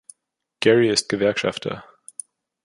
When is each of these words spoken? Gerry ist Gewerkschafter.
Gerry 0.61 0.89
ist 0.89 1.09
Gewerkschafter. 1.09 1.83